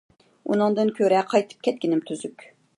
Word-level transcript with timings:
ئۇنىڭدىن 0.53 0.91
كۆرە 1.01 1.21
قايتىپ 1.35 1.63
كەتكىنىم 1.69 2.05
تۈزۈك. 2.11 2.51